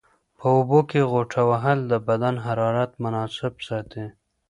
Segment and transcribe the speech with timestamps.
[0.37, 4.05] په اوبو کې غوټه وهل د بدن حرارت مناسب ساتي.